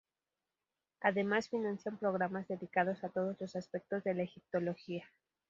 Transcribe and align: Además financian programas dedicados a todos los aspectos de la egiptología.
Además 1.01 1.47
financian 1.47 1.99
programas 1.99 2.47
dedicados 2.47 3.03
a 3.03 3.09
todos 3.09 3.39
los 3.39 3.55
aspectos 3.55 4.03
de 4.03 4.15
la 4.15 4.23
egiptología. 4.23 5.05